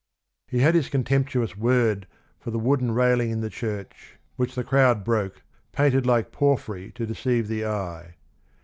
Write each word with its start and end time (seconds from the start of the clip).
He 0.47 0.61
has 0.61 0.73
his 0.73 0.89
contemptuous 0.89 1.55
word 1.55 2.07
for 2.39 2.49
the 2.49 2.57
wooden 2.57 2.91
railing 2.91 3.29
in 3.29 3.41
the 3.41 3.51
church, 3.51 4.17
which 4.35 4.55
the 4.55 4.63
crowd 4.63 5.03
broke, 5.03 5.43
painted 5.73 6.07
like 6.07 6.31
porphyry 6.31 6.91
to 6.95 7.05
deceive 7.05 7.47
the 7.47 7.67
eye. 7.67 8.15